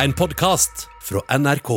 En 0.00 0.12
podkast 0.12 0.88
fra 1.02 1.20
NRK. 1.38 1.68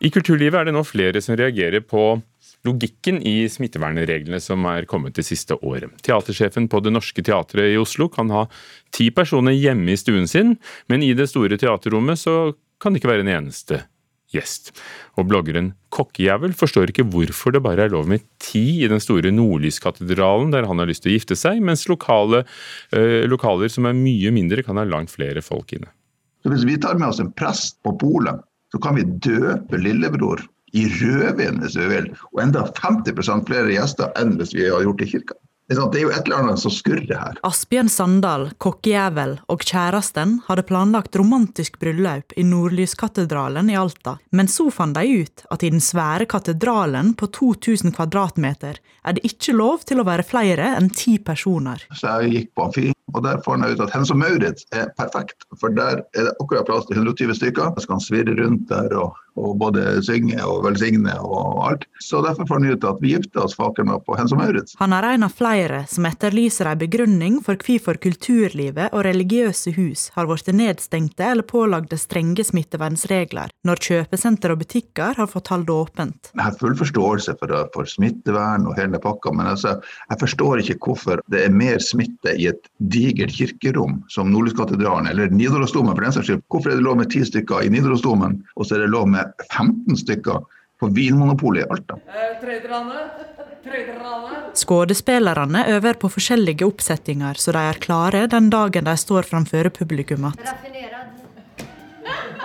I 0.00 0.08
kulturlivet 0.10 0.56
er 0.56 0.68
det 0.68 0.72
nå 0.72 0.80
flere 0.88 1.20
som 1.20 1.36
reagerer 1.36 1.82
på 1.84 2.16
logikken 2.64 3.18
i 3.20 3.44
smittevernreglene 3.52 4.38
som 4.40 4.64
er 4.70 4.86
kommet 4.88 5.16
det 5.18 5.26
siste 5.28 5.58
året. 5.60 5.92
Teatersjefen 6.06 6.70
på 6.72 6.80
Det 6.80 6.94
Norske 6.94 7.20
Teatret 7.20 7.74
i 7.74 7.80
Oslo 7.80 8.08
kan 8.08 8.32
ha 8.32 8.46
ti 8.96 9.10
personer 9.12 9.52
hjemme 9.52 9.92
i 9.92 9.98
stuen 10.00 10.24
sin, 10.30 10.54
men 10.88 11.04
i 11.04 11.12
det 11.12 11.28
store 11.28 11.58
teaterrommet 11.60 12.22
så 12.22 12.54
kan 12.80 12.94
det 12.94 13.02
ikke 13.02 13.12
være 13.12 13.26
en 13.26 13.34
eneste 13.36 13.82
gjest. 14.32 14.72
Og 15.20 15.28
bloggeren 15.28 15.74
Kokkejævel 15.92 16.56
forstår 16.56 16.94
ikke 16.94 17.04
hvorfor 17.12 17.52
det 17.52 17.62
bare 17.66 17.84
er 17.84 17.92
lov 17.92 18.08
med 18.08 18.24
ti 18.42 18.80
i 18.86 18.88
den 18.88 19.04
store 19.04 19.34
Nordlyskatedralen 19.36 20.48
der 20.54 20.64
han 20.70 20.80
har 20.80 20.88
lyst 20.88 21.04
til 21.04 21.12
å 21.12 21.18
gifte 21.18 21.36
seg, 21.38 21.60
mens 21.60 21.84
lokale, 21.92 22.46
øh, 22.96 23.28
lokaler 23.28 23.68
som 23.68 23.84
er 23.84 24.00
mye 24.00 24.32
mindre 24.32 24.64
kan 24.64 24.80
ha 24.80 24.88
langt 24.88 25.12
flere 25.12 25.44
folk 25.44 25.76
inne. 25.76 25.92
Så 26.44 26.52
Hvis 26.52 26.66
vi 26.68 26.76
tar 26.76 26.98
med 27.00 27.08
oss 27.08 27.22
en 27.22 27.32
prest 27.32 27.78
på 27.82 27.94
polet, 27.96 28.42
så 28.72 28.78
kan 28.84 28.98
vi 28.98 29.06
døpe 29.24 29.78
lillebror 29.80 30.42
i 30.76 30.84
rødvin 30.90 31.62
hvis 31.62 31.76
vi 31.78 31.86
vil, 31.88 32.10
og 32.34 32.42
enda 32.42 32.66
50 32.76 33.46
flere 33.48 33.72
gjester 33.72 34.12
enn 34.20 34.34
hvis 34.36 34.52
vi 34.52 34.66
har 34.68 34.84
gjort 34.84 35.00
det 35.00 35.08
i 35.08 35.12
kirka. 35.14 35.38
Det 35.64 35.78
er 35.80 36.02
jo 36.02 36.10
et 36.12 36.26
eller 36.26 36.42
annet 36.42 36.60
som 36.60 36.72
skurrer 36.72 37.08
her. 37.16 37.38
Asbjørn 37.48 37.88
Sandal, 37.88 38.50
kokkejævel, 38.60 39.38
og 39.48 39.62
kjæresten 39.64 40.34
hadde 40.44 40.66
planlagt 40.68 41.16
romantisk 41.16 41.78
bryllup 41.80 42.34
i 42.36 42.44
Nordlyskatedralen 42.44 43.70
i 43.72 43.78
Alta, 43.80 44.18
men 44.36 44.50
så 44.52 44.68
fant 44.74 44.98
de 44.98 45.22
ut 45.24 45.46
at 45.54 45.64
i 45.64 45.70
den 45.72 45.80
svære 45.80 46.28
katedralen 46.28 47.14
på 47.16 47.30
2000 47.32 47.96
kvadratmeter 47.96 48.82
er 49.04 49.16
det 49.16 49.24
ikke 49.24 49.56
lov 49.56 49.86
til 49.88 50.02
å 50.02 50.06
være 50.06 50.26
flere 50.28 50.74
enn 50.76 50.90
ti 50.92 51.16
personer. 51.16 51.86
Så 51.96 52.12
jeg 52.20 52.34
gikk 52.36 52.52
på 52.52 52.68
Amfi, 52.68 52.86
og 53.14 53.24
der 53.24 53.40
fant 53.46 53.64
jeg 53.64 53.78
ut 53.78 53.84
at 53.86 53.96
Hennes 53.96 54.12
og 54.12 54.20
Maurits 54.20 54.68
er 54.76 54.92
perfekt. 55.00 55.48
For 55.60 55.72
der 55.72 56.04
er 56.12 56.28
det 56.28 56.36
akkurat 56.36 56.68
plass 56.68 56.88
til 56.90 57.00
120 57.00 57.40
stykker. 57.40 57.72
Jeg 57.72 57.86
skal 57.86 58.04
svirre 58.04 58.36
rundt 58.42 58.68
der 58.68 58.92
og, 59.00 59.16
og 59.40 59.56
både 59.58 59.98
synge 60.04 60.38
og 60.44 60.64
velsigne 60.66 61.14
og 61.22 61.62
alt. 61.68 61.86
Så 62.02 62.22
derfor 62.24 62.48
fant 62.48 62.66
vi 62.66 62.74
ut 62.74 62.86
at 62.86 63.00
vi 63.02 63.14
gifter 63.14 63.44
oss 63.44 63.56
faker 63.58 63.86
meg 63.86 64.04
på 64.06 64.16
Hennes 64.18 64.34
og 64.34 64.40
Maurits. 64.40 64.76
Han 64.80 64.94
er 64.96 65.08
en 65.14 65.26
av 65.26 65.34
flere 65.34 65.84
som 65.90 66.06
etterlyser 66.08 66.70
en 66.70 66.80
begrunning 66.80 67.40
for 67.44 67.58
hvorfor 67.60 67.98
kulturlivet 68.02 68.94
og 68.94 69.04
religiøse 69.06 69.74
hus 69.78 70.08
har 70.14 70.28
blitt 70.30 70.52
nedstengte 70.54 71.26
eller 71.32 71.46
pålagde 71.46 71.98
strenge 72.00 72.44
smittevernregler, 72.46 73.52
når 73.66 73.82
kjøpesenter 73.88 74.54
og 74.54 74.62
butikker 74.62 75.18
har 75.18 75.30
fått 75.30 75.50
holde 75.52 75.74
åpent. 75.74 76.30
Jeg 76.34 76.44
har 76.44 76.58
full 76.60 76.76
forståelse 76.78 77.36
for, 77.40 77.54
for 77.74 77.90
smittevern 77.90 78.68
og 78.68 78.78
hele 78.78 79.00
pakka, 79.02 79.32
men 79.34 79.50
altså, 79.54 79.76
jeg 80.10 80.20
forstår 80.22 80.62
ikke 80.62 80.78
hvorfor 80.84 81.22
det 81.32 81.44
er 81.46 81.54
mer 81.54 81.80
smitte 81.82 82.34
i 82.38 82.48
et 82.50 82.70
digert 82.92 83.34
kirkerom 83.34 84.00
som 84.12 84.30
Nordlyskatedralen 84.32 85.08
eller 85.10 85.32
Nidarosdomen 85.34 85.94
for 85.94 86.04
den 86.04 86.14
saks 86.16 86.30
skyld. 86.30 86.44
Hvorfor 86.52 86.72
er 86.72 86.78
det 86.78 86.86
lov 86.86 86.98
med 87.00 87.10
ti 87.14 87.24
stykker 87.26 87.64
i 87.64 87.72
Nidarosdomen, 87.72 88.40
og 88.56 88.66
så 88.66 88.76
er 88.76 88.84
det 88.84 88.92
lov 88.94 89.08
med 89.10 89.23
15 89.50 89.96
stykker 90.04 90.44
på 90.80 90.90
Vinmonopolet 90.94 91.64
i 91.64 91.68
Alta? 91.70 91.98
Skuespillerne 94.54 95.64
øver 95.72 95.96
på 95.98 96.10
forskjellige 96.12 96.66
oppsettinger, 96.66 97.38
så 97.40 97.54
de 97.56 97.62
er 97.64 97.80
klare 97.80 98.26
den 98.30 98.50
dagen 98.52 98.84
de 98.86 98.96
står 99.00 99.26
framfor 99.30 99.70
publikum 99.74 100.28
igjen. 100.28 100.73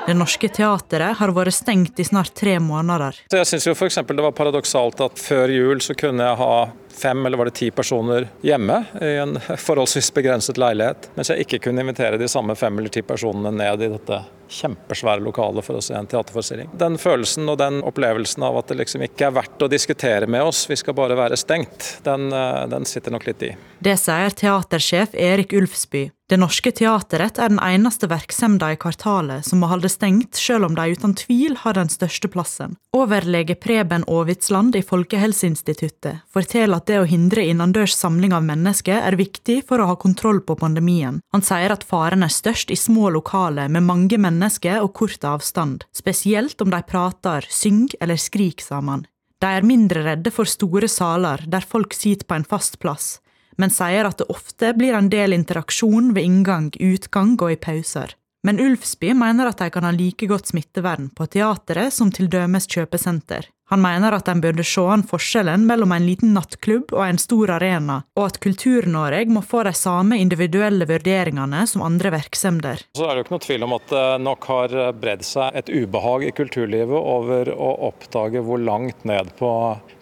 Det 0.10 0.16
Norske 0.18 0.50
Teatret 0.50 1.20
har 1.20 1.30
vært 1.38 1.54
stengt 1.54 2.00
i 2.02 2.04
snart 2.08 2.32
tre 2.34 2.56
måneder. 2.58 3.14
Så 3.30 3.44
jeg 3.44 3.46
syns 3.52 3.68
f.eks. 3.76 4.00
det 4.10 4.24
var 4.26 4.34
paradoksalt 4.34 5.04
at 5.06 5.22
før 5.22 5.54
jul 5.54 5.84
så 5.86 5.94
kunne 5.94 6.26
jeg 6.26 6.40
ha 6.40 6.56
fem 7.00 7.30
eller 7.30 7.38
var 7.38 7.52
det 7.52 7.54
ti 7.60 7.68
personer 7.70 8.26
hjemme 8.42 8.80
i 9.06 9.12
en 9.22 9.38
forholdsvis 9.38 10.10
begrenset 10.18 10.58
leilighet, 10.58 11.12
mens 11.14 11.30
jeg 11.30 11.46
ikke 11.46 11.62
kunne 11.68 11.86
invitere 11.86 12.18
de 12.18 12.26
samme 12.26 12.58
fem 12.58 12.82
eller 12.82 12.90
ti 12.90 13.06
personene 13.06 13.54
ned 13.54 13.86
i 13.86 13.94
dette 13.94 14.22
kjempesvære 14.50 15.22
lokalet 15.30 15.70
for 15.70 15.78
å 15.78 15.86
se 15.86 15.94
en 15.94 16.10
teaterforestilling. 16.10 16.74
Den 16.74 16.98
følelsen 16.98 17.46
og 17.46 17.62
den 17.62 17.84
opplevelsen 17.86 18.50
av 18.50 18.58
at 18.64 18.74
det 18.74 18.82
liksom 18.82 19.06
ikke 19.06 19.30
er 19.30 19.38
verdt 19.38 19.62
å 19.62 19.70
diskutere 19.70 20.26
med 20.26 20.50
oss, 20.50 20.66
vi 20.66 20.82
skal 20.82 20.98
bare 20.98 21.22
være 21.22 21.38
stengt, 21.38 22.00
den, 22.10 22.32
eh, 22.34 22.64
den 22.74 22.90
sitter 22.90 23.14
nok 23.14 23.30
litt 23.30 23.46
i. 23.46 23.56
Det 23.78 24.00
sier 24.02 24.34
teatersjef 24.34 25.14
Erik 25.14 25.54
Ulfsby. 25.54 26.10
Det 26.30 26.38
Norske 26.38 26.70
Teateret 26.70 27.40
er 27.42 27.50
den 27.50 27.58
eneste 27.58 28.06
virksomheten 28.06 28.76
i 28.76 28.78
kvartalet 28.78 29.48
som 29.48 29.64
må 29.64 29.68
holde 29.72 29.90
stengt, 29.90 30.38
selv 30.38 30.68
om 30.68 30.76
de 30.78 30.84
uten 30.94 31.16
tvil 31.18 31.56
har 31.58 31.74
den 31.74 31.90
største 31.90 32.30
plassen. 32.30 32.76
Overlege 32.94 33.56
Preben 33.58 34.04
Aavitsland 34.06 34.76
i 34.78 34.84
Folkehelseinstituttet 34.86 36.20
forteller 36.30 36.78
at 36.78 36.86
det 36.86 37.00
å 37.02 37.08
hindre 37.10 37.48
innendørs 37.50 37.96
samling 37.98 38.36
av 38.38 38.46
mennesker 38.46 39.02
er 39.02 39.18
viktig 39.18 39.64
for 39.72 39.82
å 39.82 39.88
ha 39.90 39.96
kontroll 39.98 40.44
på 40.46 40.54
pandemien. 40.60 41.18
Han 41.34 41.46
sier 41.46 41.74
at 41.74 41.88
faren 41.90 42.22
er 42.22 42.34
størst 42.34 42.70
i 42.70 42.78
små 42.78 43.10
lokaler 43.16 43.72
med 43.74 43.88
mange 43.88 44.20
mennesker 44.22 44.84
og 44.84 44.94
kort 45.02 45.26
avstand, 45.26 45.88
spesielt 45.98 46.62
om 46.62 46.70
de 46.70 46.84
prater, 46.86 47.48
synger 47.50 47.98
eller 48.06 48.22
skriker 48.22 48.68
sammen. 48.68 49.08
De 49.42 49.50
er 49.50 49.66
mindre 49.66 50.06
redde 50.06 50.30
for 50.36 50.46
store 50.46 50.92
saler 50.92 51.42
der 51.50 51.66
folk 51.66 51.98
sitter 51.98 52.30
på 52.30 52.38
en 52.38 52.46
fast 52.46 52.78
plass 52.78 53.16
men 53.60 53.74
sier 53.74 54.08
at 54.08 54.22
det 54.22 54.30
ofte 54.32 54.74
blir 54.78 54.96
en 54.96 55.12
del 55.12 55.36
interaksjon 55.36 56.14
ved 56.16 56.26
inngang, 56.26 56.72
utgang 56.80 57.36
og 57.38 57.52
i 57.54 57.60
pauser. 57.60 58.16
Men 58.48 58.60
Ulfsby 58.64 59.12
mener 59.20 59.50
at 59.50 59.60
de 59.60 59.68
kan 59.70 59.84
ha 59.84 59.92
like 59.92 60.28
godt 60.32 60.48
smittevern 60.54 61.10
på 61.12 61.28
teateret 61.28 61.92
som 61.92 62.12
til 62.16 62.30
dømes 62.32 62.70
kjøpesenter. 62.72 63.50
Han 63.70 63.84
mener 63.84 64.16
at 64.16 64.30
en 64.32 64.40
burde 64.42 64.64
se 64.66 64.82
an 64.82 65.04
forskjellen 65.06 65.68
mellom 65.70 65.92
en 65.94 66.06
liten 66.08 66.32
nattklubb 66.34 66.94
og 66.96 67.04
en 67.06 67.20
stor 67.22 67.52
arena, 67.60 68.00
og 68.18 68.24
at 68.32 68.40
Kultur-Norge 68.42 69.30
må 69.30 69.44
få 69.46 69.62
de 69.68 69.76
samme 69.78 70.18
individuelle 70.18 70.88
vurderingene 70.90 71.62
som 71.70 71.84
andre 71.86 72.16
virksomheter. 72.16 72.88
Så 72.98 73.06
er 73.06 73.14
det 73.14 73.22
jo 73.22 73.28
ikke 73.28 73.36
noe 73.36 73.46
tvil 73.46 73.68
om 73.68 73.76
at 73.78 73.94
det 73.94 74.08
nok 74.26 74.50
har 74.50 74.76
bredd 75.04 75.28
seg 75.28 75.60
et 75.62 75.70
ubehag 75.70 76.26
i 76.26 76.34
kulturlivet 76.40 76.98
over 76.98 77.54
å 77.54 77.70
oppdage 77.92 78.42
hvor 78.48 78.64
langt 78.64 79.06
ned 79.06 79.30
på 79.38 79.52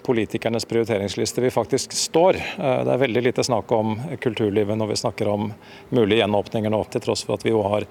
politikernes 0.08 0.66
prioriteringsliste 0.66 1.44
vi 1.44 1.52
faktisk 1.52 1.94
står. 1.94 2.40
Det 2.58 2.94
er 2.94 3.02
veldig 3.04 3.24
lite 3.26 3.44
snakk 3.44 3.72
om 3.76 3.98
kulturlivet 4.24 4.80
når 4.80 4.94
vi 4.94 5.02
snakker 5.04 5.30
om 5.32 5.52
mulige 5.92 6.24
gjenåpninger 6.24 6.72
nå, 6.72 6.80
til 6.94 7.04
tross 7.04 7.26
for 7.28 7.38
at 7.38 7.46
vi 7.46 7.52
jo 7.52 7.62
har 7.68 7.86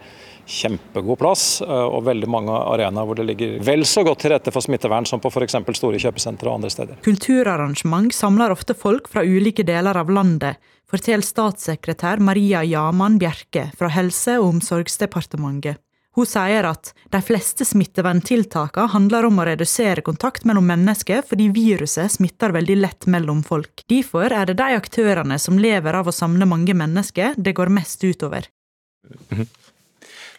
kjempegod 0.46 1.18
plass 1.20 1.60
og 1.66 2.04
veldig 2.06 2.28
mange 2.30 2.54
arenaer 2.54 3.08
hvor 3.08 3.18
det 3.18 3.26
ligger 3.26 3.56
vel 3.66 3.82
så 3.88 4.04
godt 4.06 4.22
til 4.22 4.32
rette 4.32 4.52
for 4.54 4.64
smittevern 4.64 5.08
som 5.08 5.20
på 5.22 5.32
f.eks 5.32 5.58
store 5.76 6.00
kjøpesentre 6.00 6.50
og 6.50 6.60
andre 6.60 6.72
steder. 6.72 7.00
Kulturarrangement 7.06 8.14
samler 8.14 8.54
ofte 8.54 8.76
folk 8.78 9.10
fra 9.12 9.26
ulike 9.26 9.66
deler 9.66 9.98
av 9.98 10.12
landet, 10.12 10.62
forteller 10.90 11.26
statssekretær 11.26 12.22
Maria 12.22 12.62
Jaman 12.64 13.18
Bjerke 13.18 13.70
fra 13.76 13.90
Helse- 13.90 14.38
og 14.38 14.54
omsorgsdepartementet. 14.54 15.82
Hun 16.16 16.24
sier 16.24 16.64
at 16.64 16.94
de 17.12 17.18
fleste 17.20 17.66
smitteverntiltakene 17.68 18.88
handler 18.94 19.26
om 19.28 19.36
å 19.36 19.44
redusere 19.44 20.00
kontakt 20.04 20.46
mellom 20.48 20.64
mennesker 20.64 21.20
fordi 21.28 21.50
viruset 21.52 22.14
smitter 22.14 22.54
veldig 22.56 22.76
lett 22.80 23.08
mellom 23.12 23.42
folk. 23.44 23.84
Derfor 23.92 24.32
er 24.32 24.48
det 24.48 24.56
de 24.56 24.70
aktørene 24.78 25.36
som 25.42 25.60
lever 25.60 25.98
av 26.00 26.08
å 26.08 26.16
samle 26.16 26.48
mange 26.48 26.72
mennesker, 26.72 27.36
det 27.36 27.52
går 27.58 27.68
mest 27.68 28.04
utover. 28.08 28.48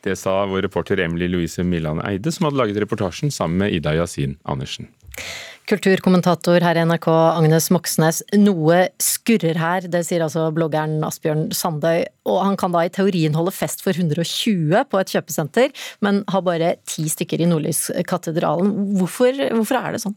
Det 0.02 0.16
sa 0.18 0.40
vår 0.50 0.66
reporter 0.66 1.00
Emily 1.04 1.30
Louise 1.30 1.62
Milland 1.64 2.02
Eide, 2.06 2.34
som 2.34 2.50
hadde 2.50 2.58
laget 2.58 2.82
reportasjen 2.82 3.32
sammen 3.34 3.62
med 3.62 3.78
Ida 3.78 3.94
Yasin 3.98 4.38
Andersen. 4.50 4.90
Kulturkommentator 5.68 6.64
her 6.64 6.78
i 6.80 6.84
NRK, 6.88 7.08
Agnes 7.12 7.66
Moxnes. 7.76 8.22
Noe 8.40 8.86
skurrer 9.04 9.58
her, 9.60 9.88
det 9.92 10.06
sier 10.08 10.24
altså 10.24 10.46
bloggeren 10.56 11.02
Asbjørn 11.04 11.50
Sandøy. 11.52 12.06
Og 12.32 12.40
han 12.40 12.56
kan 12.60 12.72
da 12.72 12.86
i 12.88 12.92
teorien 12.94 13.36
holde 13.36 13.52
fest 13.52 13.84
for 13.84 13.92
120 13.92 14.86
på 14.88 15.02
et 15.02 15.12
kjøpesenter, 15.12 15.76
men 16.06 16.22
har 16.32 16.46
bare 16.48 16.78
ti 16.88 17.10
stykker 17.12 17.44
i 17.44 17.50
Nordlyskatedralen. 17.52 18.72
Hvorfor, 19.02 19.44
hvorfor 19.58 19.82
er 19.82 19.98
det 19.98 20.06
sånn? 20.06 20.16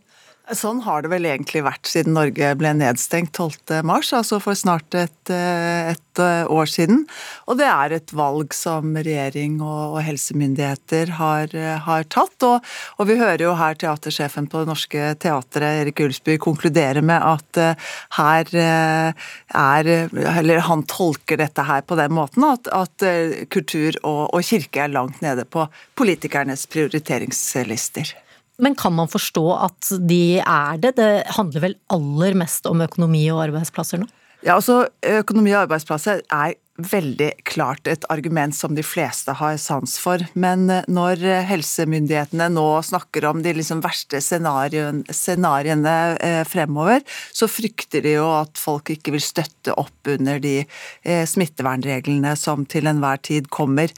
Sånn 0.51 0.81
har 0.83 1.05
det 1.05 1.11
vel 1.13 1.27
egentlig 1.29 1.61
vært 1.63 1.87
siden 1.87 2.17
Norge 2.17 2.49
ble 2.59 2.73
nedstengt 2.75 3.37
12.3, 3.39 3.83
altså 4.19 4.39
for 4.43 4.59
snart 4.59 4.97
et, 4.99 5.31
et, 5.31 6.23
år 6.51 6.71
siden. 6.71 7.05
Og 7.47 7.59
det 7.61 7.69
er 7.71 7.95
et 7.95 8.13
valg 8.17 8.55
som 8.57 8.97
regjering 8.97 9.61
og, 9.63 9.95
og 9.95 10.01
helsemyndigheter 10.03 11.13
har, 11.21 11.55
har 11.87 12.07
tatt. 12.11 12.35
Og, 12.49 12.67
og, 12.97 13.05
vi 13.07 13.19
hører 13.21 13.45
jo 13.45 13.53
her 13.61 13.79
teatersjefen 13.79 14.49
på 14.51 14.63
Det 14.63 14.71
Norske 14.73 15.13
Teatret, 15.23 15.85
Erik 15.85 16.03
Ulsby, 16.03 16.35
konkludere 16.43 17.05
med 17.05 17.23
at 17.23 17.61
her 18.19 18.51
er 18.61 19.91
Eller 20.11 20.65
han 20.67 20.83
tolker 20.91 21.39
dette 21.41 21.63
her 21.67 21.85
på 21.87 21.99
den 22.01 22.15
måten 22.17 22.47
at, 22.49 22.67
at 22.75 23.07
kultur 23.53 23.95
og, 24.03 24.35
og 24.35 24.43
kirke 24.47 24.83
er 24.85 24.93
langt 24.93 25.23
nede 25.23 25.47
på 25.47 25.69
politikernes 26.01 26.67
prioriteringslister. 26.71 28.17
Men 28.61 28.77
kan 28.79 28.95
man 28.97 29.11
forstå 29.11 29.45
at 29.57 29.93
de 30.09 30.39
er 30.41 30.81
det? 30.83 30.95
Det 31.01 31.11
handler 31.37 31.65
vel 31.65 31.77
aller 31.93 32.37
mest 32.39 32.69
om 32.71 32.83
økonomi 32.85 33.25
og 33.33 33.45
arbeidsplasser 33.49 34.03
nå? 34.03 34.09
Ja, 34.41 34.55
altså 34.57 34.87
Økonomi 35.05 35.53
og 35.53 35.67
arbeidsplasser 35.67 36.23
er 36.33 36.55
veldig 36.85 37.31
klart 37.49 37.89
et 37.91 38.05
argument 38.13 38.55
som 38.57 38.75
de 38.77 38.85
fleste 38.87 39.33
har 39.39 39.57
sans 39.61 39.97
for. 40.01 40.23
Men 40.35 40.69
eh, 40.73 40.87
når 40.91 41.23
helsemyndighetene 41.49 42.51
nå 42.53 42.67
snakker 42.87 43.27
om 43.31 43.43
de 43.45 43.55
liksom 43.57 43.83
verste 43.85 44.21
scenarioene 44.25 45.95
eh, 46.21 46.43
fremover, 46.49 47.05
så 47.33 47.49
frykter 47.51 48.05
de 48.07 48.17
jo 48.17 48.29
at 48.35 48.61
folk 48.61 48.91
ikke 48.95 49.15
vil 49.17 49.25
støtte 49.25 49.75
opp 49.81 50.11
under 50.11 50.41
de 50.43 50.57
eh, 50.63 51.25
smittevernreglene 51.29 52.35
som 52.39 52.67
til 52.69 52.91
enhver 52.91 53.21
tid 53.27 53.51
kommer. 53.53 53.93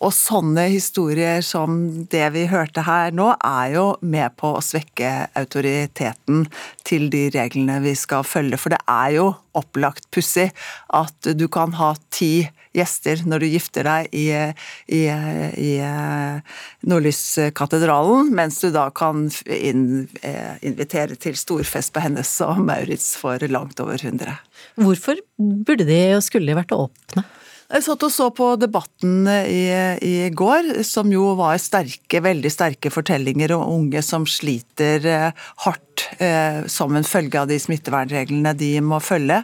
Og 0.00 0.12
sånne 0.14 0.68
historier 0.72 1.42
som 1.44 1.78
det 2.12 2.26
vi 2.34 2.46
hørte 2.50 2.86
her 2.86 3.14
nå, 3.14 3.32
er 3.44 3.74
jo 3.76 3.86
med 4.00 4.36
på 4.38 4.54
å 4.56 4.64
svekke 4.64 5.28
autoriteten 5.38 6.46
til 6.88 7.08
de 7.12 7.28
reglene 7.34 7.78
vi 7.84 7.94
skal 7.98 8.26
følge. 8.26 8.58
For 8.60 8.72
det 8.72 8.80
er 8.88 9.16
jo 9.18 9.28
opplagt 9.58 10.08
pussig 10.14 10.48
at 10.94 11.32
du 11.36 11.46
kan 11.52 11.74
ha 11.78 11.92
ti 12.14 12.48
gjester 12.76 13.24
når 13.28 13.42
du 13.42 13.48
gifter 13.50 13.86
deg 13.88 14.12
i, 14.14 14.26
i, 14.94 15.02
i 15.08 15.70
Nordlyskatedralen, 16.88 18.30
mens 18.36 18.60
du 18.62 18.68
da 18.74 18.88
kan 18.94 19.26
inn, 19.44 20.06
invitere 20.62 21.18
til 21.20 21.38
storfest 21.38 21.94
på 21.94 22.04
Hennes 22.04 22.30
og 22.44 22.62
Maurits 22.68 23.14
for 23.18 23.42
langt 23.50 23.80
over 23.82 23.98
100. 23.98 24.36
Hvorfor 24.78 25.20
burde 25.38 25.88
de 25.88 26.00
og 26.18 26.24
skulle 26.26 26.50
de 26.50 26.60
vært 26.60 26.76
åpne? 26.76 27.26
Jeg 27.68 27.84
satt 27.84 28.04
og 28.06 28.12
så 28.12 28.30
på 28.32 28.46
debatten 28.56 29.26
i, 29.28 29.66
i, 30.00 30.12
går, 30.32 30.70
som 30.88 31.10
jo 31.12 31.34
var 31.36 31.58
sterke, 31.60 32.22
veldig 32.24 32.48
sterke 32.52 32.88
fortellinger 32.88 33.52
om 33.58 33.66
unge 33.74 34.00
som 34.04 34.24
sliter 34.24 35.04
eh, 35.04 35.44
hardt 35.66 35.84
eh, 35.84 35.87
som 36.68 36.96
en 36.96 37.06
følge 37.06 37.40
av 37.40 37.48
de 37.50 37.58
smittevernreglene 37.60 38.52
de 38.58 38.72
må 38.84 39.00
følge. 39.02 39.42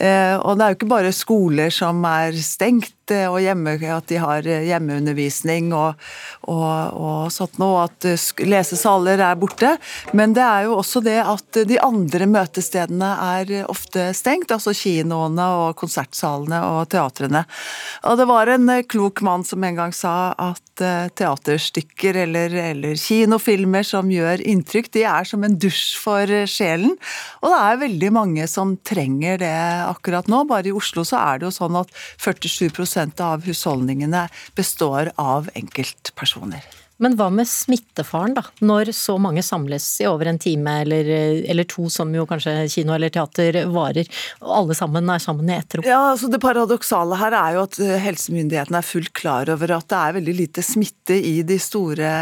Eh, 0.00 0.36
og 0.40 0.56
det 0.56 0.64
er 0.64 0.72
jo 0.72 0.78
ikke 0.78 0.94
bare 0.94 1.12
skoler 1.12 1.72
som 1.74 2.00
er 2.08 2.36
stengt, 2.40 3.12
eh, 3.12 3.26
og 3.28 3.42
hjemme, 3.44 3.74
at 3.92 4.06
de 4.08 4.20
har 4.22 4.46
eh, 4.48 4.64
hjemmeundervisning 4.70 5.74
og, 5.76 6.00
og, 6.48 6.96
og 6.96 7.34
sånt 7.34 7.58
noe, 7.60 7.84
at 7.84 8.08
lesesaler 8.40 9.20
er 9.20 9.36
borte. 9.40 9.74
Men 10.16 10.32
det 10.36 10.44
er 10.46 10.68
jo 10.68 10.78
også 10.80 11.02
det 11.04 11.18
at 11.20 11.60
de 11.68 11.76
andre 11.84 12.30
møtestedene 12.30 13.10
er 13.26 13.52
ofte 13.68 14.08
stengt, 14.16 14.54
altså 14.56 14.72
kinoene 14.76 15.50
og 15.66 15.76
konsertsalene 15.80 16.62
og 16.70 16.88
teatrene. 16.94 17.44
Og 18.08 18.16
det 18.16 18.28
var 18.30 18.54
en 18.54 18.72
klok 18.88 19.20
mann 19.26 19.44
som 19.44 19.68
en 19.68 19.82
gang 19.82 19.92
sa 19.96 20.32
at 20.40 20.64
teaterstykker 20.80 22.16
eller, 22.22 22.54
eller 22.70 22.96
kinofilmer 22.96 23.84
som 23.84 24.08
gjør 24.08 24.40
inntrykk, 24.48 24.88
de 24.96 25.04
er 25.04 25.28
som 25.28 25.44
en 25.44 25.58
dusj 25.60 25.79
for 26.00 26.34
sjelen. 26.50 26.96
Og 27.40 27.52
det 27.52 27.60
er 27.60 27.80
veldig 27.84 28.10
mange 28.16 28.48
som 28.50 28.76
trenger 28.86 29.40
det 29.42 29.54
akkurat 29.86 30.30
nå. 30.30 30.44
Bare 30.50 30.70
i 30.70 30.76
Oslo 30.76 31.04
så 31.06 31.20
er 31.22 31.40
det 31.40 31.50
jo 31.50 31.54
sånn 31.60 31.78
at 31.80 31.94
47% 32.20 33.24
av 33.24 33.46
husholdningene 33.48 34.26
består 34.58 35.12
av 35.20 35.50
enkeltpersoner. 35.58 36.66
Men 37.00 37.14
hva 37.16 37.30
med 37.32 37.48
smittefaren, 37.48 38.34
da? 38.36 38.42
Når 38.60 38.92
så 38.96 39.14
mange 39.20 39.40
samles 39.44 39.86
i 40.02 40.06
over 40.08 40.28
en 40.28 40.38
time 40.40 40.74
eller, 40.82 41.08
eller, 41.48 41.64
to, 41.68 41.86
som 41.92 42.12
jo 42.12 42.26
kanskje 42.28 42.66
kino 42.72 42.92
eller 42.92 43.12
teater 43.12 43.62
varer, 43.72 44.08
og 44.44 44.52
alle 44.58 44.76
sammen 44.76 45.08
er 45.08 45.22
sammen 45.24 45.48
i 45.48 45.56
ett 45.56 45.78
rom? 45.78 45.88
Ja, 45.88 46.02
altså 46.12 46.28
Det 46.28 46.42
paradoksale 46.42 47.16
her 47.22 47.36
er 47.38 47.56
jo 47.56 47.64
at 47.64 47.80
eh, 47.80 47.96
helsemyndighetene 48.04 48.82
er 48.82 48.90
fullt 48.90 49.14
klar 49.16 49.48
over 49.52 49.78
at 49.78 49.88
det 49.88 50.00
er 50.00 50.18
veldig 50.20 50.36
lite 50.42 50.64
smitte 50.66 51.16
i 51.16 51.38
de 51.46 51.56
store 51.62 52.12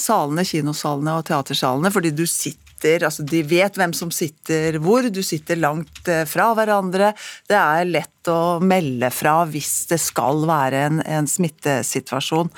salene, 0.00 0.48
kinosalene 0.48 1.18
og 1.20 1.28
teatersalene, 1.28 1.92
fordi 1.92 2.16
du 2.16 2.24
sitter 2.24 2.63
sitter 2.84 3.04
Altså, 3.06 3.24
de 3.24 3.42
vet 3.42 3.76
hvem 3.76 3.92
som 3.94 4.10
sitter 4.12 4.78
hvor, 4.82 5.08
du 5.08 5.22
sitter 5.22 5.56
langt 5.56 6.08
eh, 6.08 6.24
fra 6.26 6.52
hverandre. 6.54 7.14
Det 7.48 7.56
er 7.56 7.88
lett 7.88 8.28
å 8.28 8.60
melde 8.60 9.10
fra 9.12 9.44
hvis 9.48 9.86
det 9.90 10.00
skal 10.00 10.44
være 10.48 10.84
en, 10.88 11.00
en 11.04 11.26
smittesituasjon. 11.26 12.50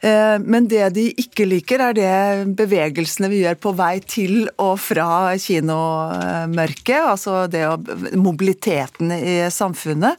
Eh, 0.00 0.38
men 0.38 0.68
det 0.70 0.92
de 0.94 1.08
ikke 1.18 1.46
liker, 1.48 1.82
er 1.82 1.96
det 1.96 2.54
bevegelsene 2.58 3.30
vi 3.30 3.42
gjør 3.42 3.58
på 3.58 3.74
vei 3.78 3.98
til 4.00 4.48
og 4.58 4.78
fra 4.82 5.34
kinomørket. 5.38 7.02
Altså 7.02 7.46
det 7.50 7.66
å, 7.66 7.76
mobiliteten 8.14 9.12
i 9.18 9.40
samfunnet. 9.50 10.18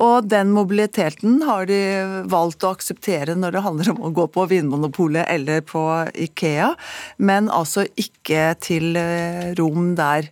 Og 0.00 0.28
den 0.32 0.52
mobiliteten 0.56 1.42
har 1.44 1.66
de 1.68 1.80
valgt 2.32 2.64
å 2.64 2.72
akseptere 2.74 3.36
når 3.36 3.56
det 3.56 3.64
handler 3.66 3.92
om 3.92 4.06
å 4.08 4.14
gå 4.16 4.26
på 4.32 4.46
Vinmonopolet 4.48 5.28
eller 5.28 5.60
på 5.66 5.84
Ikea, 6.26 6.72
men 7.20 7.50
altså 7.52 7.84
ikke 8.00 8.54
til 8.64 8.96
eh, 8.96 9.52
rom 9.60 9.94
der 9.98 10.30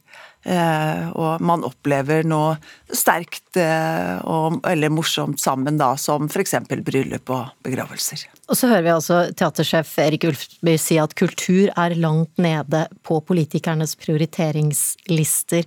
Eh, 0.49 1.09
og 1.19 1.43
man 1.44 1.65
opplever 1.67 2.23
noe 2.25 2.55
sterkt 2.94 3.59
eh, 3.61 4.17
og, 4.23 4.61
eller 4.70 4.93
morsomt 4.94 5.41
sammen, 5.43 5.76
da, 5.81 5.91
som 6.00 6.29
f.eks. 6.31 6.55
bryllup 6.87 7.32
og 7.35 7.50
begravelser. 7.67 8.23
Og 8.47 8.56
så 8.56 8.70
hører 8.70 8.87
vi 8.87 8.94
altså 8.94 9.19
teatersjef 9.37 9.91
Erik 10.06 10.29
Ulfby 10.31 10.76
si 10.81 10.97
at 11.03 11.17
kultur 11.19 11.69
er 11.75 11.97
langt 11.99 12.41
nede 12.41 12.87
på 13.05 13.20
politikernes 13.29 13.97
prioriteringslister. 14.00 15.67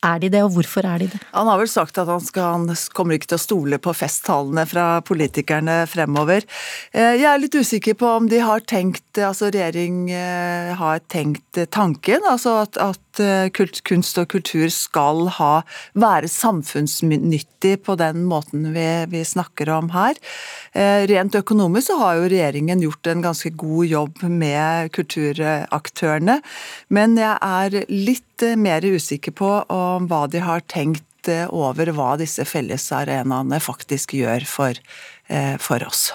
Er 0.00 0.20
de 0.22 0.30
det, 0.32 0.40
og 0.40 0.54
hvorfor 0.54 0.86
er 0.88 1.02
de 1.02 1.10
det? 1.12 1.18
Han 1.34 1.48
har 1.50 1.58
vel 1.60 1.68
sagt 1.68 1.98
at 2.00 2.08
han, 2.08 2.22
skal, 2.24 2.54
han 2.54 2.76
kommer 2.96 3.18
ikke 3.18 3.34
til 3.34 3.36
å 3.36 3.42
stole 3.42 3.78
på 3.84 3.92
festtalene 3.92 4.64
fra 4.68 4.86
politikerne 5.04 5.82
fremover. 5.90 6.46
Eh, 6.94 7.18
jeg 7.20 7.28
er 7.28 7.42
litt 7.42 7.58
usikker 7.58 7.98
på 8.00 8.08
om 8.22 8.30
de 8.30 8.40
har 8.40 8.64
tenkt, 8.64 9.10
altså 9.20 9.50
regjering 9.52 10.06
eh, 10.08 10.72
har 10.80 11.04
tenkt 11.12 11.60
tanken, 11.76 12.24
altså 12.30 12.62
at, 12.62 12.80
at 12.80 13.09
eh, 13.18 13.50
kunst 13.50 14.20
og 14.22 14.28
kultur 14.30 14.68
skal 14.70 15.26
ha, 15.40 15.50
være 15.98 16.30
samfunnsnyttig 16.30 17.74
på 17.82 17.98
den 17.98 18.22
måten 18.30 18.70
vi, 18.76 18.86
vi 19.10 19.24
snakker 19.26 19.72
om 19.74 19.90
her. 19.94 20.14
Rent 21.10 21.34
økonomisk 21.34 21.90
så 21.90 21.96
har 21.98 22.20
jo 22.20 22.28
regjeringen 22.30 22.82
gjort 22.84 23.08
en 23.10 23.24
ganske 23.24 23.50
god 23.58 23.90
jobb 23.90 24.22
med 24.22 24.92
kulturaktørene, 24.94 26.38
men 26.94 27.18
jeg 27.18 27.36
er 27.42 27.90
litt 27.90 28.44
mer 28.56 28.84
usikker 28.86 29.34
på 29.36 29.50
om 29.74 30.06
hva 30.10 30.24
de 30.30 30.42
har 30.44 30.64
tenkt 30.70 31.28
eh, 31.28 31.46
over 31.50 31.92
hva 31.96 32.14
disse 32.20 32.44
fellesarenaene 32.48 33.60
faktisk 33.62 34.14
gjør 34.18 34.46
for, 34.48 34.80
eh, 35.28 35.56
for 35.58 35.84
oss. 35.86 36.10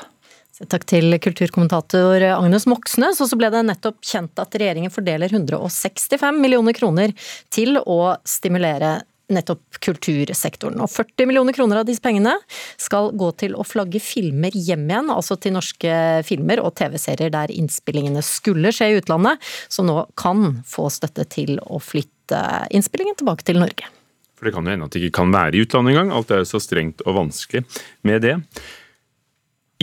Takk 0.64 0.86
til 0.88 1.18
kulturkommentator 1.20 2.24
Agnes 2.30 2.64
Moxnes. 2.70 3.20
Og 3.20 3.28
så 3.28 3.36
ble 3.40 3.50
det 3.52 3.66
nettopp 3.68 4.00
kjent 4.08 4.40
at 4.40 4.56
regjeringen 4.56 4.94
fordeler 4.94 5.34
165 5.34 6.40
millioner 6.40 6.78
kroner 6.78 7.12
til 7.52 7.76
å 7.82 8.16
stimulere 8.24 9.02
nettopp 9.36 9.80
kultursektoren. 9.84 10.80
Og 10.86 10.92
40 10.94 11.28
millioner 11.28 11.56
kroner 11.58 11.82
av 11.82 11.88
disse 11.90 12.04
pengene 12.04 12.36
skal 12.80 13.10
gå 13.18 13.32
til 13.42 13.58
å 13.58 13.66
flagge 13.68 14.00
filmer 14.04 14.54
hjem 14.54 14.86
igjen, 14.88 15.12
altså 15.12 15.36
til 15.42 15.56
norske 15.58 15.98
filmer 16.28 16.62
og 16.64 16.76
TV-serier 16.78 17.34
der 17.34 17.52
innspillingene 17.52 18.24
skulle 18.26 18.72
skje 18.76 18.92
i 18.94 18.98
utlandet, 19.02 19.42
som 19.68 19.90
nå 19.90 19.98
kan 20.20 20.62
få 20.70 20.88
støtte 20.94 21.26
til 21.36 21.58
å 21.66 21.82
flytte 21.82 22.42
innspillingen 22.70 23.18
tilbake 23.18 23.50
til 23.50 23.60
Norge. 23.60 23.90
For 24.36 24.48
det 24.48 24.54
kan 24.56 24.68
jo 24.68 24.76
hende 24.76 24.88
at 24.88 24.96
det 24.96 25.02
ikke 25.02 25.24
kan 25.24 25.34
være 25.34 25.58
i 25.58 25.66
utlandet 25.66 25.96
engang, 25.96 26.14
alt 26.14 26.32
er 26.32 26.44
jo 26.44 26.50
så 26.54 26.62
strengt 26.62 27.02
og 27.08 27.18
vanskelig 27.18 27.66
med 28.06 28.22
det. 28.28 28.38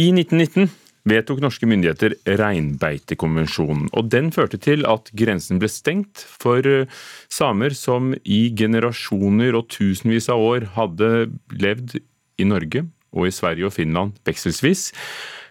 I 0.00 0.08
1919 0.08 0.70
vedtok 1.04 1.42
norske 1.42 1.66
myndigheter 1.68 2.14
reinbeitekonvensjonen. 2.38 3.90
og 3.92 4.08
Den 4.08 4.30
førte 4.32 4.56
til 4.56 4.86
at 4.88 5.10
grensen 5.12 5.60
ble 5.60 5.68
stengt 5.68 6.22
for 6.24 6.64
eh, 6.64 6.88
samer 7.28 7.74
som 7.76 8.14
i 8.24 8.46
generasjoner 8.56 9.58
og 9.58 9.68
tusenvis 9.74 10.30
av 10.32 10.40
år 10.40 10.68
hadde 10.78 11.10
levd 11.52 11.98
i 12.40 12.48
Norge 12.48 12.86
og 13.12 13.28
i 13.28 13.34
Sverige 13.34 13.68
og 13.68 13.76
Finland 13.76 14.18
vekselvis. 14.26 14.90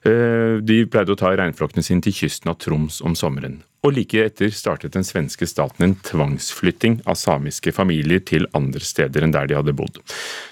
Eh, 0.01 0.57
de 0.65 0.83
pleide 0.89 1.13
å 1.13 1.19
ta 1.19 1.29
reinflokkene 1.37 1.85
sine 1.85 2.01
til 2.01 2.15
kysten 2.23 2.49
av 2.49 2.57
Troms 2.63 3.03
om 3.05 3.13
sommeren. 3.17 3.59
Og 3.85 3.95
like 3.95 4.17
etter 4.21 4.51
startet 4.53 4.93
den 4.93 5.05
svenske 5.05 5.45
staten 5.49 5.85
en 5.85 5.95
tvangsflytting 6.05 6.99
av 7.09 7.17
samiske 7.17 7.73
familier 7.73 8.21
til 8.25 8.45
andre 8.57 8.81
steder 8.85 9.25
enn 9.25 9.33
der 9.33 9.49
de 9.49 9.57
hadde 9.57 9.73
bodd. 9.77 9.97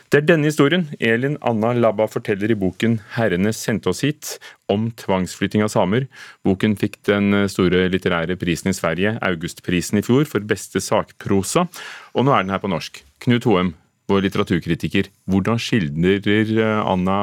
Det 0.10 0.22
er 0.22 0.25
denne 0.25 0.50
historien 0.50 0.88
Elin 0.98 1.38
Anna 1.46 1.75
Labba 1.78 2.08
forteller 2.10 2.50
i 2.50 2.58
boken 2.58 3.00
'Herrene 3.13 3.54
sendte 3.54 3.89
oss 3.89 4.01
hit', 4.01 4.39
om 4.70 4.89
tvangsflytting 4.98 5.62
av 5.62 5.70
samer. 5.70 6.08
Boken 6.46 6.75
fikk 6.78 6.98
den 7.06 7.46
store 7.50 7.89
litterære 7.89 8.38
prisen 8.38 8.70
i 8.70 8.78
Sverige, 8.78 9.18
Augustprisen 9.22 9.98
i 9.98 10.06
fjor, 10.06 10.25
for 10.25 10.42
beste 10.42 10.82
sakprosa, 10.82 11.68
og 12.13 12.25
nå 12.25 12.34
er 12.34 12.44
den 12.44 12.54
her 12.54 12.62
på 12.62 12.70
norsk. 12.70 13.04
Knut 13.22 13.46
Hoem, 13.46 13.75
vår 14.10 14.25
litteraturkritiker, 14.25 15.10
hvordan 15.30 15.60
skildrer 15.62 16.82
Anna, 16.82 17.20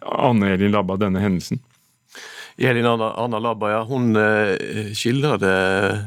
Anne 0.00 0.54
Elin 0.54 0.74
Labba 0.74 0.98
denne 1.00 1.22
hendelsen? 1.22 1.60
Elin 2.56 2.86
Anna, 2.86 3.12
Anna 3.14 3.38
Labba 3.38 3.70
ja, 3.70 3.82
hun 3.84 4.16
eh, 4.16 4.92
skildrer 4.96 5.40
det 5.40 5.56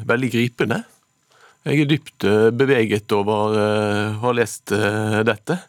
veldig 0.10 0.29
gripende. 0.34 0.82
Jeg 1.68 1.84
er 1.84 1.89
dypt 1.91 2.25
eh, 2.25 2.50
beveget 2.56 3.13
over 3.13 3.58
eh, 3.60 4.15
å 4.15 4.24
ha 4.24 4.34
lest 4.34 4.74
dette. 5.27 5.60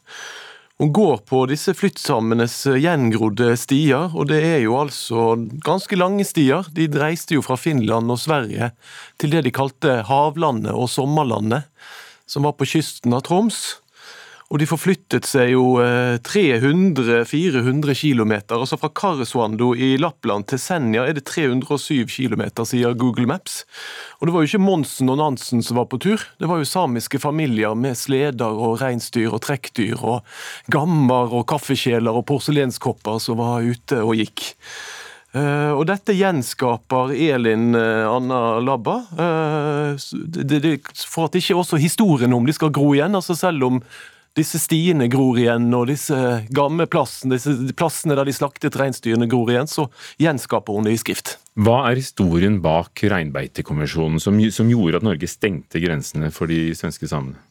Hun 0.81 0.95
går 0.97 1.19
på 1.29 1.43
disse 1.51 1.75
flyttsammenes 1.77 2.55
gjengrodde 2.81 3.51
stier, 3.61 4.09
og 4.17 4.31
det 4.31 4.39
er 4.41 4.63
jo 4.63 4.79
altså 4.81 5.35
ganske 5.61 5.99
lange 6.01 6.25
stier. 6.25 6.65
De 6.73 6.87
reiste 6.89 7.37
jo 7.37 7.45
fra 7.45 7.59
Finland 7.61 8.09
og 8.09 8.23
Sverige 8.23 8.71
til 9.21 9.35
det 9.35 9.45
de 9.45 9.53
kalte 9.53 9.99
havlandet 10.09 10.73
og 10.73 10.89
sommerlandet, 10.89 11.69
som 12.25 12.49
var 12.49 12.57
på 12.57 12.71
kysten 12.73 13.13
av 13.13 13.27
Troms. 13.29 13.61
Og 14.51 14.59
de 14.59 14.67
forflyttet 14.67 15.29
seg 15.31 15.53
jo 15.53 15.77
300-400 16.27 17.95
km. 17.95 18.33
Altså 18.57 18.75
fra 18.81 18.91
Karesuando 18.91 19.69
i 19.79 19.93
Lappland 20.01 20.49
til 20.51 20.59
Senja 20.59 21.05
er 21.07 21.15
det 21.15 21.23
307 21.31 22.11
km, 22.11 22.43
sier 22.67 22.97
Google 22.99 23.29
Maps. 23.31 23.61
Og 24.19 24.27
det 24.27 24.35
var 24.35 24.43
jo 24.43 24.51
ikke 24.51 24.65
Monsen 24.65 25.13
og 25.13 25.21
Nansen 25.23 25.63
som 25.63 25.79
var 25.79 25.87
på 25.93 26.01
tur, 26.03 26.27
det 26.43 26.51
var 26.51 26.59
jo 26.59 26.67
samiske 26.67 27.23
familier 27.23 27.79
med 27.79 27.95
sleder 27.99 28.51
og 28.51 28.81
reinsdyr 28.83 29.31
og 29.31 29.45
trekkdyr 29.47 30.03
og 30.03 30.27
gammer 30.73 31.31
og 31.31 31.47
kaffekjeler 31.51 32.19
og 32.19 32.27
porselenskopper 32.33 33.23
som 33.23 33.39
var 33.39 33.63
ute 33.63 34.03
og 34.03 34.19
gikk. 34.19 34.51
Uh, 35.31 35.79
og 35.79 35.85
dette 35.87 36.11
gjenskaper 36.19 37.13
Elin 37.15 37.71
uh, 37.79 38.11
Anna 38.11 38.59
Labba, 38.59 38.97
for 41.07 41.29
at 41.29 41.39
ikke 41.39 41.55
også 41.55 41.79
historien 41.79 42.35
om 42.35 42.49
de 42.49 42.55
skal 42.57 42.73
gro 42.75 42.91
igjen. 42.97 43.15
altså 43.15 43.39
Selv 43.39 43.69
om 43.69 43.79
disse 44.39 44.61
stiene 44.63 45.09
gror 45.11 45.39
igjen, 45.41 45.69
og 45.75 45.89
disse 45.91 46.17
gamle 46.55 46.87
plassene, 46.91 47.37
disse 47.37 47.75
plassene 47.77 48.17
der 48.19 48.29
de 48.29 48.35
slaktet 48.37 48.79
reinsdyrene 48.79 49.29
gror 49.31 49.51
igjen, 49.53 49.71
så 49.71 49.89
gjenskaper 50.23 50.77
hun 50.77 50.87
det 50.87 50.95
i 50.95 51.01
skrift. 51.03 51.37
Hva 51.61 51.83
er 51.91 51.99
historien 51.99 52.61
bak 52.63 53.03
reinbeitekonvensjonen 53.11 54.23
som, 54.23 54.39
som 54.55 54.71
gjorde 54.71 55.01
at 55.01 55.07
Norge 55.07 55.31
stengte 55.31 55.83
grensene 55.83 56.31
for 56.35 56.51
de 56.51 56.71
svenske 56.79 57.11
samene? 57.11 57.43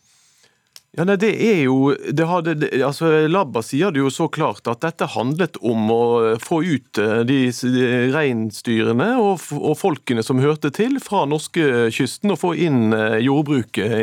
Ja, 0.98 1.03
nei, 1.05 1.19
det 1.22 1.29
er 1.38 1.60
jo 1.67 1.91
det 1.93 2.25
hadde, 2.25 2.55
altså 2.81 3.12
Labba 3.29 3.62
sier 3.62 3.93
det 3.93 4.01
jo 4.01 4.10
så 4.10 4.25
klart 4.34 4.65
at 4.72 4.81
dette 4.81 5.05
handlet 5.13 5.60
om 5.62 5.91
å 5.93 6.05
få 6.41 6.63
ut 6.65 6.98
eh, 6.98 7.19
de, 7.29 7.38
de 7.53 7.84
reinsdyrene 8.15 9.12
og, 9.22 9.46
og, 9.53 9.75
folkene 9.77 10.25
som 10.25 10.41
hørte 10.41 10.72
til 10.74 10.98
fra 11.03 11.27
norskekysten, 11.29 12.34
og 12.34 12.41
få 12.41 12.55
inn 12.65 12.89
eh, 12.98 13.19
jordbruket 13.22 14.01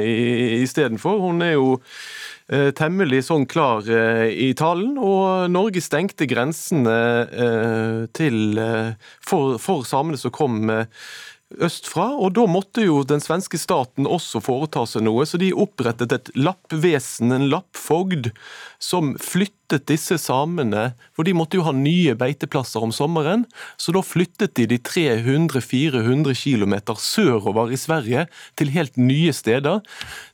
istedenfor. 0.63 1.19
Hun 1.27 1.43
er 1.43 1.57
jo 1.57 1.75
eh, 2.55 2.71
temmelig 2.79 3.25
sånn 3.33 3.49
klar 3.51 3.83
i 4.31 4.53
talen, 4.55 4.95
og 4.95 5.51
Norge 5.51 5.83
stengte 5.83 6.31
grensene 6.31 8.07
til, 8.15 8.61
for, 9.27 9.59
for 9.59 9.83
samene 9.89 10.23
som 10.23 10.31
kom 10.31 10.71
østfra, 11.63 12.11
og 12.21 12.35
da 12.37 12.47
måtte 12.51 12.85
jo 12.85 13.01
den 13.07 13.23
svenske 13.25 13.59
staten 13.61 14.09
også 14.09 14.43
foreta 14.45 14.85
seg 14.89 15.07
noe, 15.07 15.27
så 15.29 15.41
de 15.41 15.53
opprettet 15.57 16.13
et 16.15 16.31
lappvesen, 16.37 17.33
en 17.33 17.49
lappfogd, 17.53 18.33
som 18.83 19.15
flyttet 19.23 19.56
disse 19.89 20.19
samene, 20.21 20.93
for 21.17 21.27
de 21.27 21.35
måtte 21.37 21.59
jo 21.59 21.65
ha 21.67 21.73
nye 21.75 22.15
beiteplasser 22.19 22.83
om 22.83 22.93
sommeren, 22.95 23.45
så 23.81 23.95
da 23.95 24.03
flyttet 24.05 24.55
de 24.59 24.67
de 24.71 24.79
300-400 24.79 26.35
km 26.37 26.75
sørover 27.01 27.73
i 27.73 27.79
Sverige 27.81 28.27
til 28.57 28.73
helt 28.75 28.97
nye 28.97 29.33
steder. 29.33 29.81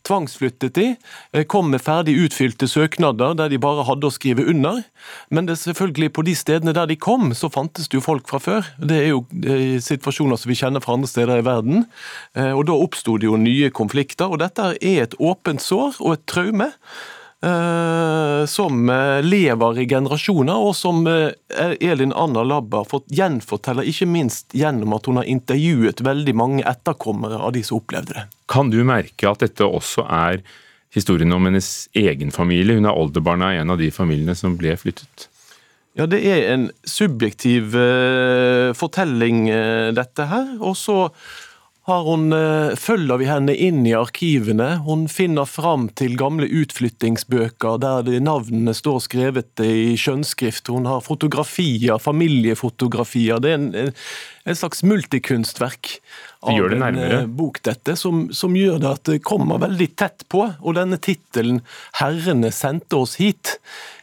Tvangsflyttet 0.04 0.74
de, 0.74 0.96
eh, 1.32 1.44
kom 1.44 1.70
med 1.70 1.82
ferdig 1.82 2.16
utfylte 2.24 2.66
søknader 2.68 3.36
der 3.36 3.48
de 3.48 3.58
bare 3.58 3.84
hadde 3.84 4.08
å 4.08 4.12
skrive 4.12 4.46
under, 4.48 4.82
men 5.30 5.46
det 5.46 5.56
er 5.56 5.72
selvfølgelig 5.72 6.12
på 6.12 6.24
de 6.24 6.34
stedene 6.34 6.74
der 6.74 6.86
de 6.86 6.96
kom, 6.96 7.32
så 7.34 7.50
fantes 7.52 7.88
det 7.88 7.98
jo 7.98 8.04
folk 8.04 8.28
fra 8.28 8.38
før. 8.38 8.66
Det 8.78 8.98
er 8.98 9.08
jo 9.12 9.24
eh, 9.44 9.78
situasjoner 9.78 10.36
som 10.36 10.50
vi 10.50 10.58
kjenner 10.58 10.82
fra 10.82 10.94
andre 10.94 11.08
steder 11.08 11.38
i 11.38 11.46
verden, 11.46 11.86
eh, 12.34 12.52
og 12.52 12.66
da 12.66 12.72
oppsto 12.72 13.18
det 13.18 13.30
jo 13.30 13.36
nye 13.36 13.70
konflikter, 13.70 14.30
og 14.30 14.42
dette 14.42 14.74
er 14.80 15.02
et 15.02 15.18
åpent 15.18 15.62
sår 15.62 16.00
og 16.00 16.16
et 16.16 16.26
traume. 16.26 16.72
Eh, 17.46 18.46
som 18.46 18.90
eh, 18.90 19.22
lever 19.22 19.78
i 19.78 19.86
generasjoner, 19.90 20.60
og 20.62 20.76
som 20.78 21.00
eh, 21.10 21.72
Elin 21.82 22.12
Anna 22.14 22.44
Labba 22.46 22.84
gjenforteller, 23.10 23.88
ikke 23.90 24.06
minst 24.06 24.54
gjennom 24.54 24.94
at 24.94 25.08
hun 25.10 25.18
har 25.18 25.26
intervjuet 25.26 26.04
veldig 26.06 26.34
mange 26.38 26.62
etterkommere 26.62 27.40
av 27.42 27.56
de 27.56 27.64
som 27.66 27.80
opplevde 27.80 28.14
det. 28.14 28.24
Kan 28.46 28.70
du 28.70 28.78
merke 28.86 29.26
at 29.26 29.42
dette 29.42 29.66
også 29.66 30.06
er 30.06 30.38
historien 30.94 31.34
om 31.34 31.50
hennes 31.50 31.72
egen 31.98 32.30
familie? 32.30 32.78
Hun 32.78 32.86
er 32.86 33.02
oldebarna 33.02 33.50
i 33.56 33.58
en 33.64 33.74
av 33.74 33.82
de 33.82 33.90
familiene 33.90 34.38
som 34.38 34.54
ble 34.60 34.76
flyttet. 34.78 35.26
Ja, 35.98 36.06
det 36.06 36.22
er 36.22 36.46
en 36.54 36.70
subjektiv 36.88 37.74
fortelling, 38.78 39.48
dette 39.92 40.24
her. 40.30 40.54
Og 40.62 40.78
så 40.78 41.10
hun, 41.86 42.32
eh, 42.32 42.76
følger 42.78 43.18
vi 43.18 43.26
henne 43.26 43.54
inn 43.58 43.80
i 43.86 43.94
arkivene. 43.98 44.76
Hun 44.86 45.08
finner 45.10 45.48
fram 45.50 45.88
til 45.98 46.14
gamle 46.16 46.46
utflyttingsbøker 46.46 47.80
der 47.82 48.20
navnene 48.22 48.70
står 48.74 49.00
skrevet 49.02 49.62
i 49.66 49.96
skjønnskrift. 49.98 50.70
Hun 50.70 50.86
har 50.86 51.02
fotografier, 51.02 51.98
familiefotografier. 51.98 53.42
Det 53.42 53.50
er 53.50 53.58
en, 53.58 53.92
en 54.44 54.56
slags 54.56 54.82
multikunstverk 54.82 56.00
av 56.40 56.70
det 56.70 56.76
en 56.76 56.98
eh, 56.98 57.26
bok, 57.26 57.62
dette, 57.62 57.96
som, 57.96 58.24
som, 58.34 58.56
gjør 58.56 58.80
det 58.82 58.90
at 58.90 59.04
det 59.06 59.22
kommer 59.22 59.60
veldig 59.62 59.88
tett 59.94 60.24
på. 60.32 60.48
Og 60.60 60.74
denne 60.74 60.98
tittelen 60.98 61.60
'Herrene 62.00 62.50
sendte 62.54 62.98
oss 62.98 63.18
hit' 63.22 63.58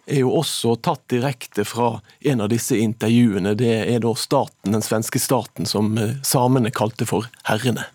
er 0.09 0.23
jo 0.23 0.31
også 0.39 0.73
tatt 0.81 1.03
direkte 1.11 1.65
fra 1.67 1.99
en 2.25 2.41
av 2.41 2.49
disse 2.49 2.77
intervjuene. 2.79 3.53
Det 3.59 3.73
er 3.93 3.99
da 4.01 4.13
staten, 4.17 4.73
den 4.73 4.85
svenske 4.85 5.19
staten 5.21 5.67
som 5.69 5.91
eh, 5.97 6.15
samene 6.23 6.71
kalte 6.71 7.05
for 7.09 7.27
herrene. 7.49 7.89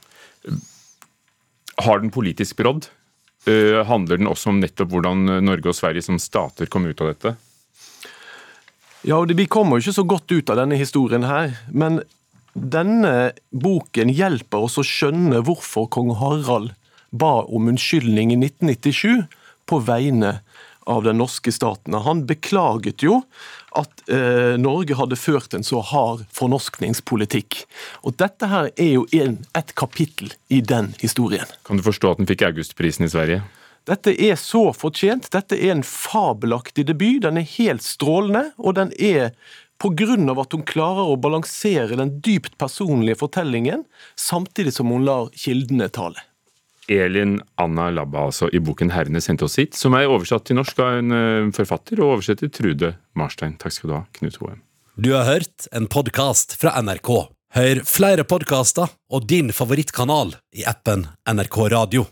Har 1.81 2.05
den 2.05 2.13
politisk 2.15 2.61
brodd? 2.61 2.91
Eh, 3.49 3.81
handler 3.89 4.21
den 4.21 4.29
også 4.31 4.53
om 4.53 4.61
nettopp 4.61 4.93
hvordan 4.93 5.25
Norge 5.43 5.73
og 5.73 5.77
Sverige 5.77 6.05
som 6.05 6.21
stater 6.21 6.69
kom 6.71 6.87
ut 6.87 7.01
av 7.01 7.15
dette? 7.15 7.35
Ja, 9.05 9.21
Vi 9.21 9.47
kommer 9.47 9.77
jo 9.77 9.85
ikke 9.85 10.01
så 10.01 10.07
godt 10.09 10.33
ut 10.33 10.51
av 10.51 10.57
denne 10.57 10.77
historien 10.81 11.27
her. 11.29 11.59
Men 11.73 12.01
denne 12.55 13.33
boken 13.51 14.13
hjelper 14.15 14.67
oss 14.67 14.79
å 14.79 14.87
skjønne 14.87 15.43
hvorfor 15.47 15.89
kong 15.91 16.15
Harald 16.21 16.75
ba 17.15 17.43
om 17.47 17.69
unnskyldning 17.71 18.35
i 18.35 18.39
1997 18.39 19.27
på 19.71 19.81
vegne 19.87 20.39
av 20.87 21.05
den 21.07 21.19
norske 21.19 21.53
staten. 21.53 21.95
Han 21.95 22.27
beklaget 22.29 23.03
jo 23.03 23.23
at 23.75 24.05
eh, 24.13 24.55
Norge 24.61 24.97
hadde 24.99 25.19
ført 25.19 25.57
en 25.57 25.65
så 25.67 25.81
hard 25.81 26.27
fornorskningspolitikk. 26.35 27.63
Og 28.05 28.19
Dette 28.21 28.51
her 28.51 28.71
er 28.77 28.91
jo 28.99 29.07
en, 29.17 29.39
et 29.57 29.75
kapittel 29.79 30.35
i 30.53 30.61
den 30.61 30.93
historien. 31.01 31.49
Kan 31.65 31.81
du 31.81 31.87
forstå 31.87 32.15
at 32.15 32.23
den 32.23 32.29
fikk 32.31 32.45
Augustprisen 32.51 33.09
i 33.09 33.13
Sverige? 33.13 33.43
Dette 33.89 34.15
er 34.17 34.37
så 34.41 34.71
fortjent. 34.73 35.29
Dette 35.33 35.57
er 35.59 35.75
en 35.75 35.85
fabelaktig 35.85 36.87
debut. 36.89 37.21
Den 37.25 37.41
er 37.41 37.51
helt 37.59 37.85
strålende, 37.85 38.47
og 38.57 38.79
den 38.79 38.95
er 38.97 39.35
Pga. 39.79 40.41
at 40.41 40.53
hun 40.53 40.63
klarer 40.63 41.11
å 41.11 41.17
balansere 41.21 41.97
den 41.97 42.21
dypt 42.21 42.57
personlige 42.59 43.19
fortellingen, 43.21 43.85
samtidig 44.17 44.73
som 44.73 44.89
hun 44.89 45.05
lar 45.05 45.29
kildene 45.35 45.89
tale. 45.89 46.23
Elin 46.89 47.41
Anna 47.57 47.91
Labba 47.91 48.27
altså, 48.29 48.49
i 48.53 48.61
boken 48.61 48.91
'Herrene 48.91 49.21
sendte 49.21 49.45
oss 49.45 49.57
hit', 49.57 49.75
som 49.75 49.95
er 49.95 50.09
oversatt 50.09 50.45
til 50.45 50.57
norsk 50.57 50.79
av 50.79 50.99
en 50.99 51.13
eh, 51.13 51.53
forfatter 51.57 52.01
og 52.01 52.19
oversetter 52.19 52.53
Trude 52.53 52.95
Marstein. 53.17 53.57
Takk 53.59 53.73
skal 53.73 53.91
du 53.91 53.95
ha, 53.97 54.03
Knut 54.13 54.37
Hoem. 54.43 54.61
Du 54.97 55.13
har 55.15 55.25
hørt 55.25 55.67
en 55.73 55.89
podkast 55.91 56.55
fra 56.61 56.77
NRK. 56.83 57.11
Hør 57.55 57.81
flere 57.87 58.25
podkaster 58.27 58.91
og 59.11 59.27
din 59.31 59.53
favorittkanal 59.55 60.37
i 60.55 60.67
appen 60.67 61.07
NRK 61.27 61.59
Radio. 61.73 62.07